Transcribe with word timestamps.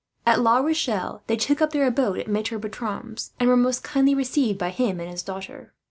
At 0.25 0.41
La 0.41 0.57
Rochelle 0.57 1.21
they 1.27 1.35
took 1.35 1.61
up 1.61 1.73
their 1.73 1.85
abode 1.85 2.17
at 2.17 2.27
Maitre 2.27 2.57
Bertram's, 2.57 3.33
and 3.39 3.47
were 3.47 3.55
most 3.55 3.83
kindly 3.83 4.15
received 4.15 4.57
by 4.57 4.71
him 4.71 4.99
and 4.99 5.11
his 5.11 5.21
daughter. 5.21 5.73